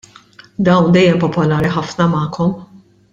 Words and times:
Dawn 0.69 0.87
dejjem 0.95 1.21
popolari 1.25 1.73
ħafna 1.77 2.09
magħkom. 2.15 2.57